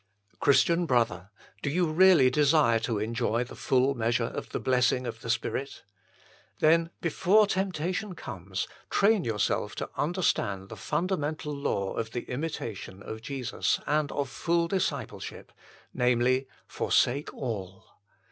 [0.39, 1.29] Christian brother,
[1.61, 5.83] do you really desire to enjoy the full measure of the blessing of the Spirit?
[6.57, 13.21] Then, before temptation comes, train yourself to understand the fundamental law of the imitation of
[13.21, 15.51] Jesus and of full discipleship
[15.93, 17.85] namely, Forsake all.